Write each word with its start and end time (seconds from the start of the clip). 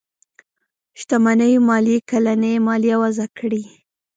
شتمنيو 0.99 1.61
ماليې 1.69 1.97
کلنۍ 2.09 2.55
ماليه 2.67 2.95
وضعه 3.03 3.27
کړي. 3.37 3.63